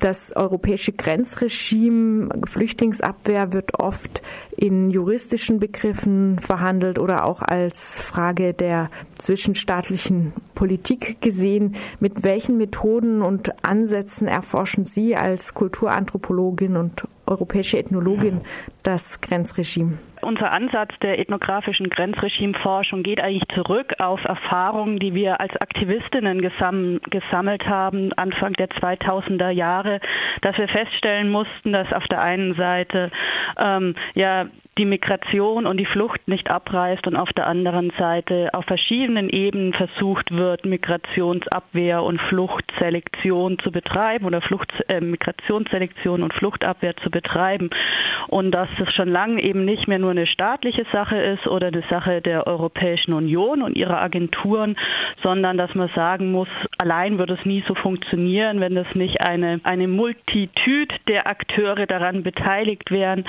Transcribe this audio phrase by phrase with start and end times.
[0.00, 4.22] Das europäische Grenzregime Flüchtlingsabwehr wird oft
[4.56, 11.76] in juristischen Begriffen verhandelt oder auch als Frage der zwischenstaatlichen Politik gesehen.
[12.00, 18.40] Mit welchen Methoden und Ansätzen erforschen Sie als Kulturanthropologin und europäische Ethnologin
[18.82, 19.98] das Grenzregime?
[20.22, 27.00] Unser Ansatz der ethnografischen Grenzregimeforschung geht eigentlich zurück auf Erfahrungen, die wir als Aktivistinnen gesam
[27.10, 30.00] gesammelt haben, Anfang der 2000er Jahre,
[30.42, 33.10] dass wir feststellen mussten, dass auf der einen Seite
[33.58, 34.46] ähm, ja
[34.80, 39.74] die Migration und die Flucht nicht abreißt und auf der anderen Seite auf verschiedenen Ebenen
[39.74, 47.68] versucht wird, Migrationsabwehr und Fluchtselektion zu betreiben oder Flucht, äh, Migrationsselektion und Fluchtabwehr zu betreiben.
[48.28, 51.82] Und dass es schon lange eben nicht mehr nur eine staatliche Sache ist oder eine
[51.82, 54.76] Sache der Europäischen Union und ihrer Agenturen,
[55.22, 59.60] sondern dass man sagen muss, allein wird es nie so funktionieren, wenn es nicht eine,
[59.64, 63.26] eine Multitude der Akteure daran beteiligt wären,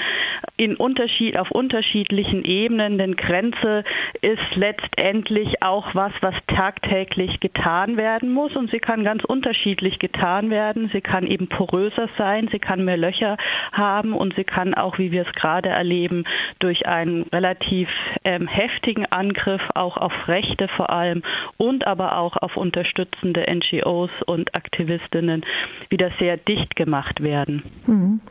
[0.56, 3.84] in Unterschied auf unterschiedlichen Ebenen, denn Grenze
[4.22, 10.52] ist letztendlich auch was, was tagtäglich getan werden muss und sie kann ganz unterschiedlich getan
[10.52, 10.90] werden.
[10.94, 13.38] Sie kann eben poröser sein, sie kann mehr Löcher
[13.72, 16.26] haben und sie kann auch, wie wir es gerade erleben,
[16.60, 17.90] durch einen relativ
[18.24, 21.24] ähm, heftigen Angriff auch auf Rechte vor allem
[21.58, 25.44] und aber auch auf unterstützende NGOs und Aktivistinnen
[25.90, 27.64] wieder sehr dicht gemacht werden.
[27.88, 28.22] Mhm.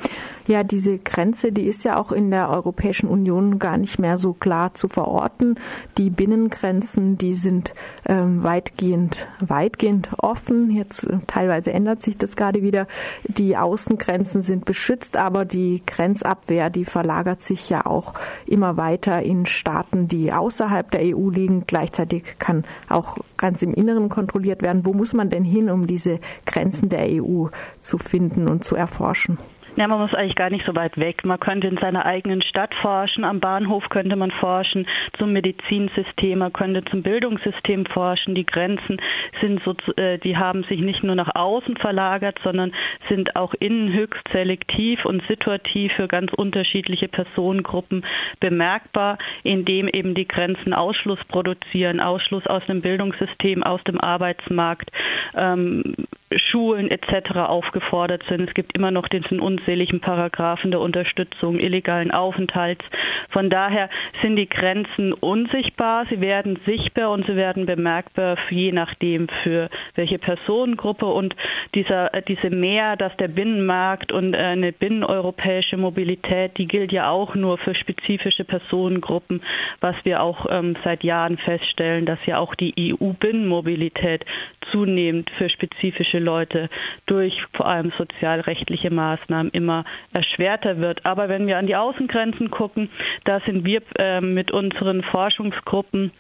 [0.51, 4.33] Ja, diese Grenze, die ist ja auch in der Europäischen Union gar nicht mehr so
[4.33, 5.61] klar zu verorten.
[5.97, 7.73] Die Binnengrenzen, die sind
[8.05, 10.73] ähm, weitgehend, weitgehend offen.
[10.73, 12.89] Jetzt äh, teilweise ändert sich das gerade wieder.
[13.29, 18.15] Die Außengrenzen sind beschützt, aber die Grenzabwehr, die verlagert sich ja auch
[18.45, 21.63] immer weiter in Staaten, die außerhalb der EU liegen.
[21.69, 24.85] Gleichzeitig kann auch ganz im Inneren kontrolliert werden.
[24.85, 27.47] Wo muss man denn hin, um diese Grenzen der EU
[27.83, 29.39] zu finden und zu erforschen?
[29.77, 31.25] Ja, man muss eigentlich gar nicht so weit weg.
[31.25, 36.53] Man könnte in seiner eigenen Stadt forschen, am Bahnhof könnte man forschen, zum Medizinsystem, man
[36.53, 38.35] könnte zum Bildungssystem forschen.
[38.35, 39.01] Die Grenzen
[39.41, 42.73] sind so, äh, die haben sich nicht nur nach außen verlagert, sondern
[43.09, 48.05] sind auch innen höchst selektiv und situativ für ganz unterschiedliche Personengruppen
[48.41, 54.91] bemerkbar, indem eben die Grenzen Ausschluss produzieren, Ausschluss aus dem Bildungssystem, aus dem Arbeitsmarkt,
[55.37, 55.95] ähm,
[56.37, 57.33] Schulen etc.
[57.37, 58.43] aufgefordert sind.
[58.49, 62.85] Es gibt immer noch diesen unzähligen Paragraphen der Unterstützung illegalen Aufenthalts.
[63.29, 63.91] Von daher
[64.23, 70.19] sind die Grenzen unsichtbar, sie werden sichtbar und sie werden bemerkbar, je nachdem für welche
[70.19, 71.35] Personengruppe und
[71.75, 77.59] dieser, diese Mehr, dass der Binnenmarkt und eine binneneuropäische Mobilität, die gilt ja auch nur
[77.59, 79.43] für spezifische Personengruppen,
[79.81, 84.25] was wir auch ähm, seit Jahren feststellen, dass ja auch die EU-Binnenmobilität
[84.71, 86.69] zunehmend für spezifische Leute
[87.07, 91.07] durch vor allem sozialrechtliche Maßnahmen immer erschwerter wird.
[91.07, 92.89] Aber wenn wir an die Außengrenzen gucken,
[93.25, 96.13] da sind wir äh, mit unseren Forschungsgruppen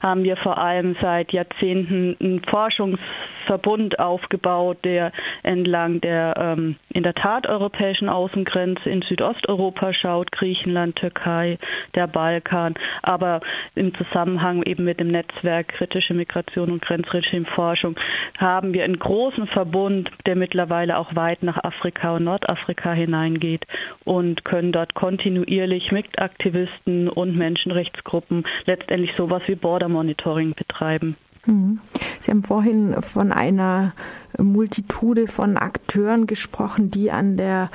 [0.00, 5.12] haben wir vor allem seit Jahrzehnten einen Forschungsverbund aufgebaut, der
[5.42, 11.58] entlang der ähm, in der Tat europäischen Außengrenze in Südosteuropa schaut, Griechenland, Türkei,
[11.94, 13.40] der Balkan, aber
[13.74, 17.96] im Zusammenhang eben mit dem Netzwerk kritische Migration und Grenzregimeforschung
[18.38, 23.66] haben wir einen großen Verbund, der mittlerweile auch weit nach Afrika und Nordafrika hineingeht
[24.04, 31.16] und können dort kontinuierlich mit Aktivisten und Menschenrechtsgruppen letztendlich sowas wie Border Monitoring betreiben.
[31.46, 31.80] Mhm.
[32.20, 33.92] Sie haben vorhin von einer
[34.38, 37.70] Multitude von Akteuren gesprochen, die an der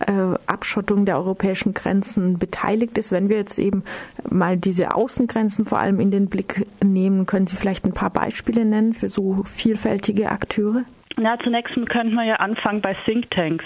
[0.00, 0.12] äh,
[0.46, 3.12] Abschottung der europäischen Grenzen beteiligt ist.
[3.12, 3.82] Wenn wir jetzt eben
[4.28, 8.64] mal diese Außengrenzen vor allem in den Blick nehmen, können Sie vielleicht ein paar Beispiele
[8.64, 10.84] nennen für so vielfältige Akteure?
[11.20, 13.64] Na, zunächst könnte man ja anfangen bei Thinktanks.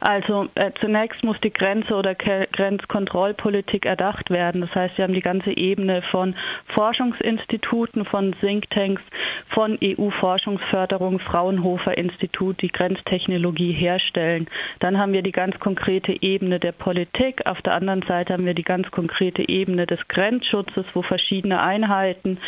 [0.00, 4.60] Also äh, zunächst muss die Grenze oder Ke Grenzkontrollpolitik erdacht werden.
[4.62, 6.34] Das heißt, wir haben die ganze Ebene von
[6.66, 9.02] Forschungsinstituten, von Thinktanks,
[9.46, 14.46] von EU-Forschungsförderung, Fraunhofer Institut, die Grenztechnologie herstellen.
[14.80, 17.46] Dann haben wir die ganz konkrete Ebene der Politik.
[17.46, 22.38] Auf der anderen Seite haben wir die ganz konkrete Ebene des Grenzschutzes, wo verschiedene Einheiten,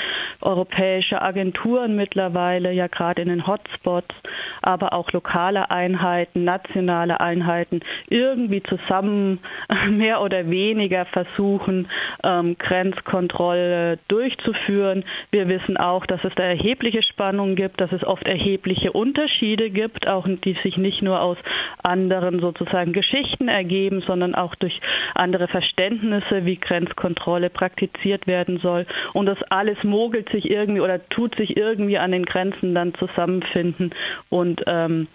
[0.41, 4.15] europäische Agenturen mittlerweile, ja gerade in den Hotspots,
[4.63, 9.39] aber auch lokale Einheiten, nationale Einheiten irgendwie zusammen
[9.89, 11.89] mehr oder weniger versuchen,
[12.25, 15.05] ähm, Grenzkontrolle durchzuführen.
[15.31, 16.45] Wir wissen auch, dass es da
[16.81, 21.37] erhebliche Spannungen gibt, dass es oft erhebliche Unterschiede gibt, auch die sich nicht nur aus
[21.83, 24.81] anderen sozusagen Geschichten ergeben, sondern auch durch
[25.15, 28.87] andere Verständnisse, wie Grenzkontrolle praktiziert werden soll.
[29.13, 33.91] Und das alles mogelt sich irgendwie oder tut sich irgendwie an den Grenzen dann zusammenfinden
[34.31, 35.07] und ähm,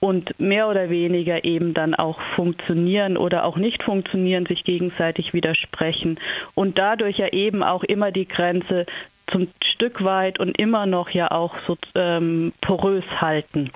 [0.00, 6.18] und mehr oder weniger eben dann auch funktionieren oder auch nicht funktionieren, sich gegenseitig widersprechen
[6.54, 8.84] und dadurch ja eben auch immer die Grenze
[9.30, 13.70] zum Stück weit und immer noch ja auch so ähm, porös halten.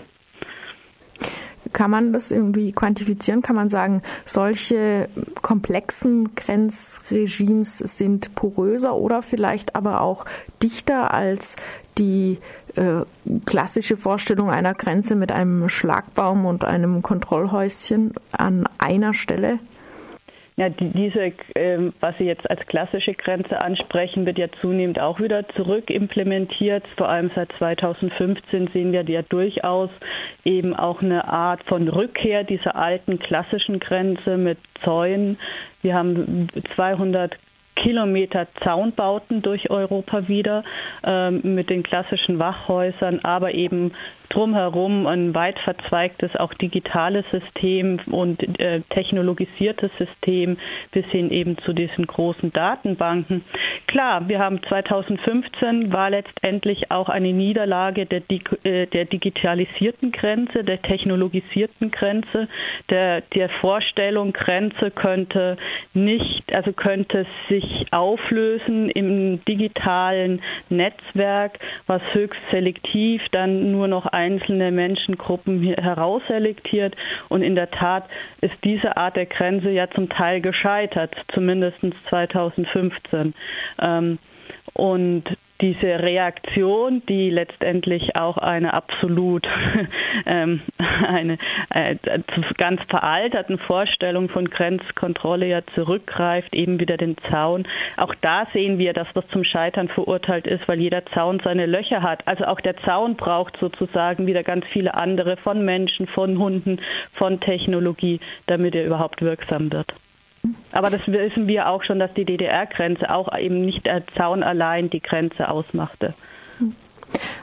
[1.72, 3.42] Kann man das irgendwie quantifizieren?
[3.42, 5.08] Kann man sagen, solche
[5.42, 10.24] komplexen Grenzregimes sind poröser oder vielleicht aber auch
[10.62, 11.56] dichter als
[11.98, 12.38] die
[12.76, 13.02] äh,
[13.44, 19.58] klassische Vorstellung einer Grenze mit einem Schlagbaum und einem Kontrollhäuschen an einer Stelle?
[20.58, 25.20] Ja, die, diese, äh, was Sie jetzt als klassische Grenze ansprechen, wird ja zunehmend auch
[25.20, 26.84] wieder zurück implementiert.
[26.96, 29.88] Vor allem seit 2015 sehen wir ja durchaus
[30.44, 35.38] eben auch eine Art von Rückkehr dieser alten klassischen Grenze mit Zäunen.
[35.82, 37.36] Wir haben 200
[37.76, 40.64] Kilometer Zaunbauten durch Europa wieder
[41.04, 43.92] ähm, mit den klassischen Wachhäusern, aber eben
[44.28, 50.58] drumherum ein weit verzweigtes, auch digitales System und äh, technologisiertes System
[50.92, 53.44] bis hin eben zu diesen großen Datenbanken.
[53.86, 58.22] Klar, wir haben 2015 war letztendlich auch eine Niederlage der,
[58.64, 62.48] äh, der digitalisierten Grenze, der technologisierten Grenze,
[62.90, 65.56] der, der Vorstellung, Grenze könnte
[65.94, 74.72] nicht, also könnte sich auflösen im digitalen Netzwerk, was höchst selektiv dann nur noch einzelne
[74.72, 76.96] Menschengruppen herausselektiert.
[77.28, 78.04] Und in der Tat
[78.40, 81.78] ist diese Art der Grenze ja zum Teil gescheitert, zumindest
[82.08, 83.34] 2015.
[83.80, 84.18] Ähm,
[84.74, 85.24] und
[85.60, 89.48] diese Reaktion, die letztendlich auch eine absolut
[90.26, 91.38] ähm, eine
[91.70, 91.96] äh,
[92.56, 97.66] ganz veralterten Vorstellung von Grenzkontrolle ja zurückgreift, eben wieder den Zaun.
[97.96, 102.02] Auch da sehen wir, dass das zum Scheitern verurteilt ist, weil jeder Zaun seine Löcher
[102.02, 102.26] hat.
[102.28, 106.78] Also auch der Zaun braucht sozusagen wieder ganz viele andere von Menschen, von Hunden,
[107.12, 109.92] von Technologie, damit er überhaupt wirksam wird.
[110.72, 114.90] Aber das wissen wir auch schon, dass die DDR-Grenze auch eben nicht der Zaun allein
[114.90, 116.14] die Grenze ausmachte.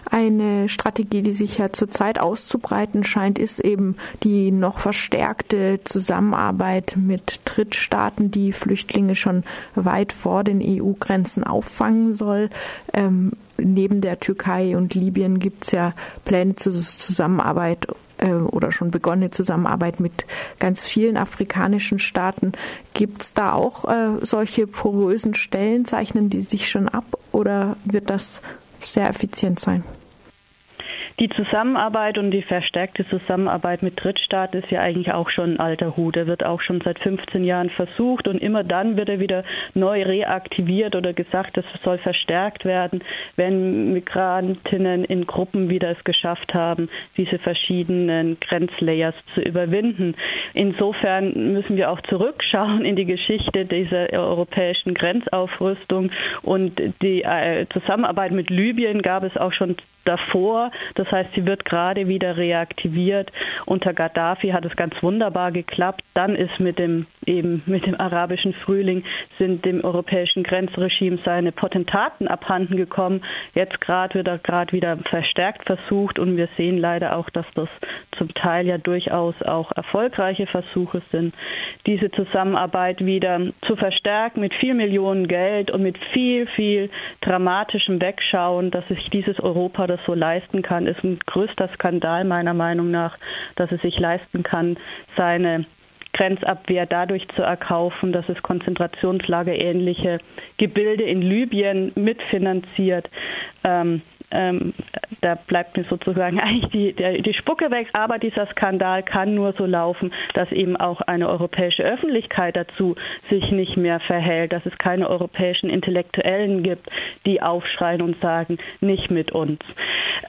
[0.10, 7.42] Eine Strategie, die sich ja zurzeit auszubreiten scheint, ist eben die noch verstärkte Zusammenarbeit mit
[7.46, 9.44] Drittstaaten, die Flüchtlinge schon
[9.74, 12.50] weit vor den EU-Grenzen auffangen soll.
[12.94, 15.94] Ähm, neben der Türkei und Libyen gibt es ja
[16.24, 20.26] Pläne zur Zusammenarbeit äh, oder schon begonnene Zusammenarbeit mit
[20.60, 22.54] ganz vielen afrikanischen Staaten.
[22.94, 25.86] Gibt es da auch äh, solche porösen Stellen?
[25.86, 28.42] Zeichnen die sich schon ab oder wird das
[28.82, 29.84] sehr effizient sein?
[31.18, 35.96] Die Zusammenarbeit und die verstärkte Zusammenarbeit mit Drittstaaten ist ja eigentlich auch schon ein alter
[35.96, 36.18] Hut.
[36.18, 40.04] Er wird auch schon seit 15 Jahren versucht und immer dann wird er wieder neu
[40.04, 43.02] reaktiviert oder gesagt, es soll verstärkt werden,
[43.38, 50.16] wenn Migrantinnen in Gruppen wieder es geschafft haben, diese verschiedenen Grenzlayers zu überwinden.
[50.54, 56.12] Insofern müssen wir auch zurückschauen in die Geschichte dieser europäischen Grenzaufrüstung
[56.42, 60.72] und die äh, Zusammenarbeit mit Libyen gab es auch schon davor.
[60.96, 63.32] Das heißt, sie wird gerade wieder reaktiviert.
[63.66, 66.04] Unter Gaddafi hat es ganz wunderbar geklappt.
[66.14, 69.04] Dann ist mit dem eben mit dem arabischen Frühling
[69.38, 73.22] sind dem europäischen Grenzregime seine Potentaten abhanden gekommen.
[73.54, 77.70] Jetzt gerade wird er gerade wieder verstärkt versucht und wir sehen leider auch, dass das
[78.12, 81.34] zum Teil ja durchaus auch erfolgreiche Versuche sind,
[81.86, 86.90] diese Zusammenarbeit wieder zu verstärken mit viel Millionen Geld und mit viel, viel
[87.22, 92.54] dramatischem Wegschauen, dass sich dieses Europa das so leisten kann, ist ein größter Skandal meiner
[92.54, 93.18] Meinung nach,
[93.56, 94.78] dass es sich leisten kann,
[95.16, 95.66] seine
[96.14, 100.20] Grenzabwehr dadurch zu erkaufen, dass es Konzentrationslagerähnliche
[100.58, 103.10] Gebilde in Libyen mitfinanziert.
[103.66, 104.02] Ähm,
[104.36, 104.74] ähm,
[105.22, 107.88] da bleibt mir sozusagen eigentlich die, der, die Spucke weg.
[107.94, 112.96] Aber dieser Skandal kann nur so laufen, dass eben auch eine europäische Öffentlichkeit dazu
[113.30, 116.90] sich nicht mehr verhält, dass es keine europäischen Intellektuellen gibt,
[117.26, 119.60] die aufschreien und sagen, nicht mit uns.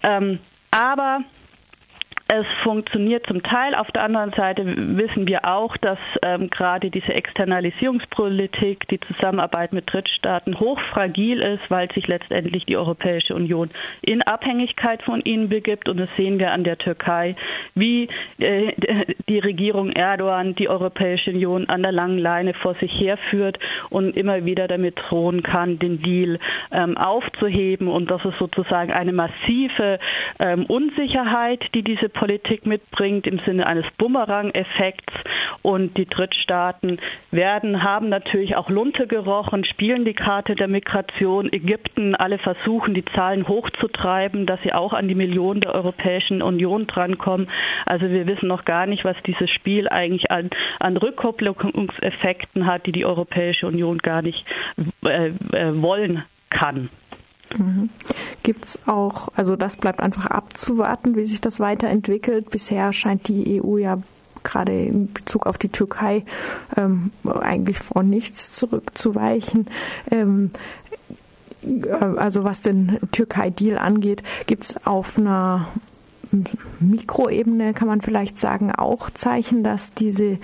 [0.02, 0.38] Ähm,
[0.70, 1.20] aber
[2.28, 3.76] es funktioniert zum Teil.
[3.76, 9.92] Auf der anderen Seite wissen wir auch, dass ähm, gerade diese Externalisierungspolitik, die Zusammenarbeit mit
[9.92, 13.70] Drittstaaten hochfragil ist, weil sich letztendlich die Europäische Union
[14.02, 15.88] in Abhängigkeit von ihnen begibt.
[15.88, 17.36] Und das sehen wir an der Türkei,
[17.76, 18.72] wie äh,
[19.28, 24.44] die Regierung Erdogan die Europäische Union an der langen Leine vor sich herführt und immer
[24.44, 26.40] wieder damit drohen kann, den Deal
[26.72, 27.86] ähm, aufzuheben.
[27.86, 30.00] Und das ist sozusagen eine massive
[30.40, 35.14] ähm, Unsicherheit, die diese Politik mitbringt im Sinne eines Bumerang-Effekts
[35.62, 36.98] Und die Drittstaaten
[37.30, 41.52] werden, haben natürlich auch Lunte gerochen, spielen die Karte der Migration.
[41.52, 46.86] Ägypten, alle versuchen, die Zahlen hochzutreiben, dass sie auch an die Millionen der Europäischen Union
[46.86, 47.48] drankommen.
[47.84, 52.92] Also wir wissen noch gar nicht, was dieses Spiel eigentlich an, an Rückkopplungseffekten hat, die
[52.92, 54.46] die Europäische Union gar nicht
[55.04, 56.88] äh, äh, wollen kann.
[57.58, 57.90] Mhm.
[58.42, 62.50] Gibt es auch, also das bleibt einfach abzuwarten, wie sich das weiterentwickelt.
[62.50, 63.98] Bisher scheint die EU ja
[64.44, 66.24] gerade in Bezug auf die Türkei
[66.76, 69.66] ähm, eigentlich vor nichts zurückzuweichen.
[70.10, 70.50] Ähm,
[71.62, 75.68] äh, also was den Türkei-Deal angeht, gibt es auf einer
[76.80, 80.38] Mikroebene, kann man vielleicht sagen, auch Zeichen, dass diese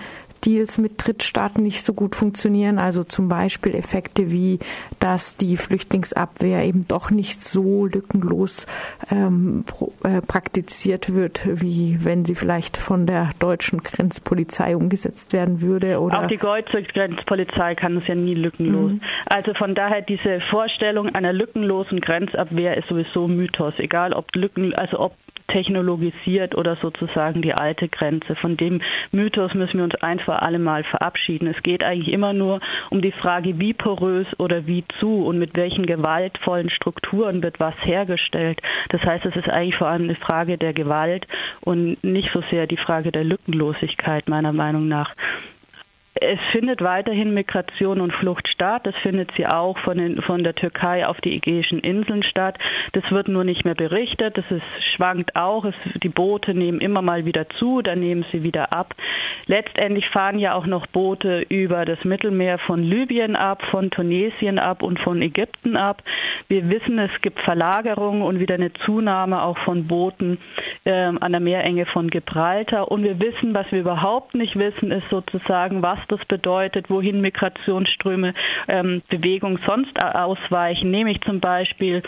[0.44, 2.78] Deals mit Drittstaaten nicht so gut funktionieren.
[2.78, 4.58] Also zum Beispiel Effekte wie,
[5.00, 8.66] dass die Flüchtlingsabwehr eben doch nicht so lückenlos
[9.10, 9.64] ähm,
[10.04, 16.00] äh, praktiziert wird, wie wenn sie vielleicht von der deutschen Grenzpolizei umgesetzt werden würde.
[16.00, 18.92] Oder Auch die deutsche Grenzpolizei kann es ja nie lückenlos.
[18.92, 19.00] Mhm.
[19.26, 25.00] Also von daher diese Vorstellung einer lückenlosen Grenzabwehr ist sowieso Mythos, egal ob Lücken, also
[25.00, 25.14] ob
[25.48, 28.34] technologisiert oder sozusagen die alte Grenze.
[28.34, 28.80] Von dem
[29.10, 31.46] Mythos müssen wir uns ein für alle Mal verabschieden.
[31.48, 35.56] Es geht eigentlich immer nur um die Frage, wie porös oder wie zu und mit
[35.56, 38.60] welchen gewaltvollen Strukturen wird was hergestellt.
[38.88, 41.26] Das heißt, es ist eigentlich vor allem eine Frage der Gewalt
[41.60, 45.14] und nicht so sehr die Frage der Lückenlosigkeit meiner Meinung nach.
[46.14, 48.82] Es findet weiterhin Migration und Flucht statt.
[48.84, 52.58] Das findet sie auch von, den, von der Türkei auf die Ägäischen Inseln statt.
[52.92, 54.36] Das wird nur nicht mehr berichtet.
[54.36, 54.62] Das ist,
[54.94, 55.64] schwankt auch.
[55.64, 58.94] Es, die Boote nehmen immer mal wieder zu, dann nehmen sie wieder ab.
[59.46, 64.82] Letztendlich fahren ja auch noch Boote über das Mittelmeer von Libyen ab, von Tunesien ab
[64.82, 66.02] und von Ägypten ab.
[66.48, 70.36] Wir wissen, es gibt Verlagerungen und wieder eine Zunahme auch von Booten
[70.84, 72.90] äh, an der Meerenge von Gibraltar.
[72.90, 78.34] Und wir wissen, was wir überhaupt nicht wissen, ist sozusagen, was das bedeutet, wohin Migrationsströme
[78.68, 82.02] ähm, Bewegung sonst ausweichen, nämlich zum Beispiel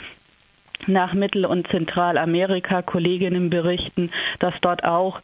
[0.86, 2.82] nach Mittel- und Zentralamerika.
[2.82, 5.20] Kolleginnen berichten, dass dort auch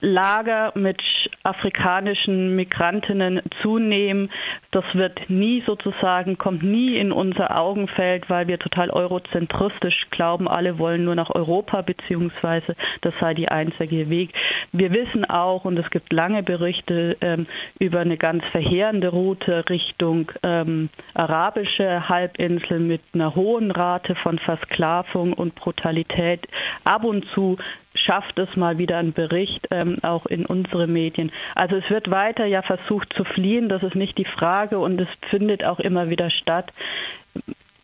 [0.00, 1.02] Lager mit
[1.44, 4.30] afrikanischen Migrantinnen zunehmen.
[4.70, 10.78] Das wird nie sozusagen, kommt nie in unser Augenfeld, weil wir total eurozentristisch glauben, alle
[10.78, 14.30] wollen nur nach Europa, beziehungsweise das sei die einzige Weg.
[14.72, 17.46] Wir wissen auch, und es gibt lange Berichte ähm,
[17.78, 25.34] über eine ganz verheerende Route Richtung ähm, arabische Halbinsel mit einer hohen Rate von Versklavung
[25.34, 26.48] und Brutalität.
[26.84, 27.58] Ab und zu
[27.94, 31.30] schafft es mal wieder ein Bericht, ähm, auch in unsere Medien.
[31.54, 35.08] Also es wird weiter ja versucht zu fliehen, das ist nicht die Frage und es
[35.22, 36.72] findet auch immer wieder statt.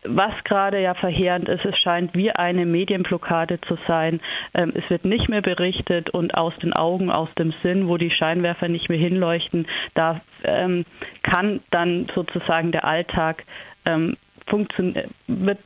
[0.03, 4.19] Was gerade ja verheerend ist, es scheint wie eine Medienblockade zu sein.
[4.55, 8.09] Ähm, es wird nicht mehr berichtet und aus den Augen, aus dem Sinn, wo die
[8.09, 10.85] Scheinwerfer nicht mehr hinleuchten, da ähm,
[11.21, 13.45] kann dann sozusagen der Alltag
[13.85, 14.17] ähm,
[14.47, 15.59] funktionieren, wird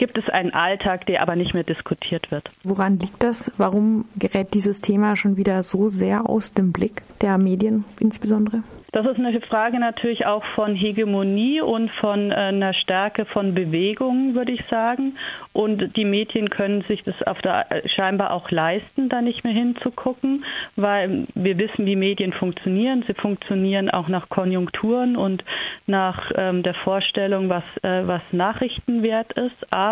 [0.00, 2.50] gibt es einen Alltag, der aber nicht mehr diskutiert wird.
[2.64, 3.52] Woran liegt das?
[3.58, 8.62] Warum gerät dieses Thema schon wieder so sehr aus dem Blick der Medien insbesondere?
[8.92, 14.34] Das ist eine Frage natürlich auch von Hegemonie und von äh, einer Stärke von Bewegung,
[14.34, 15.14] würde ich sagen.
[15.52, 19.52] Und die Medien können sich das auf der, äh, scheinbar auch leisten, da nicht mehr
[19.52, 23.04] hinzugucken, weil wir wissen, wie Medien funktionieren.
[23.06, 25.44] Sie funktionieren auch nach Konjunkturen und
[25.86, 29.72] nach ähm, der Vorstellung, was, äh, was Nachrichtenwert ist.
[29.72, 29.89] Aber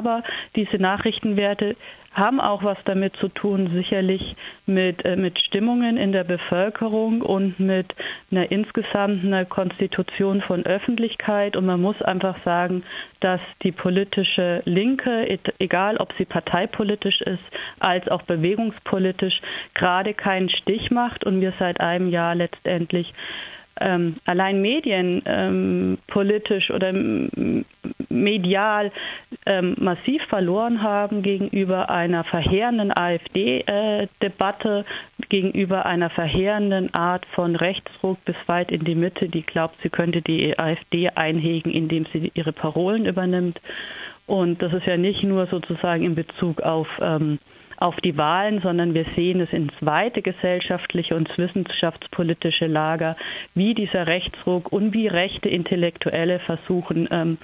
[0.57, 1.77] diese Nachrichtenwerte
[2.19, 4.35] haben auch was damit zu tun, sicherlich
[4.67, 7.95] mit, äh, mit Stimmungen in der Bevölkerung und mit
[8.31, 11.57] einer insgesamt einer Konstitution von Öffentlichkeit.
[11.57, 12.83] Und man muss einfach sagen,
[13.21, 17.45] dass die politische Linke, egal ob sie parteipolitisch ist,
[17.79, 19.41] als auch bewegungspolitisch,
[19.75, 23.15] gerade keinen Stich macht und wir seit einem Jahr letztendlich
[23.81, 26.93] ähm, allein Medien ähm, oder
[28.09, 28.91] medial
[29.47, 38.25] ähm, massiv verloren haben gegenüber einer verheerenden AfD-Debatte, äh, gegenüber einer verheerenden Art von Rechtsruck
[38.25, 42.53] bis weit in die Mitte, die glaubt, sie könnte die AfD einhegen, indem sie ihre
[42.53, 43.61] Parolen übernimmt.
[44.27, 47.39] Und das ist ja nicht nur sozusagen in Bezug auf ähm,
[47.81, 53.17] auf die Wahlen, sondern wir sehen es ins weite gesellschaftliche und wissenschaftspolitische Lager,
[53.55, 57.39] wie dieser Rechtsruck und wie rechte Intellektuelle versuchen, ähm,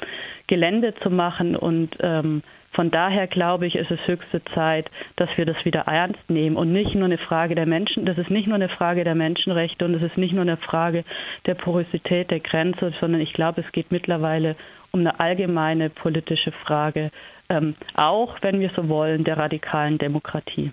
[0.48, 1.54] Gelände zu machen.
[1.54, 6.28] Und ähm, von daher glaube ich, ist es höchste Zeit, dass wir das wieder ernst
[6.28, 9.14] nehmen und nicht nur eine Frage der Menschen, das ist nicht nur eine Frage der
[9.14, 11.04] Menschenrechte und es ist nicht nur eine Frage
[11.46, 14.56] der Porosität der Grenze, sondern ich glaube, es geht mittlerweile
[14.90, 17.10] um eine allgemeine politische Frage,
[17.48, 20.72] ähm, auch wenn wir so wollen, der radikalen Demokratie.